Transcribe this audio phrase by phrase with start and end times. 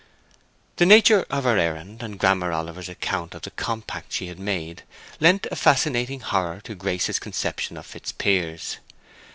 [0.77, 4.81] The nature of her errand, and Grammer Oliver's account of the compact she had made,
[5.19, 8.77] lent a fascinating horror to Grace's conception of Fitzpiers.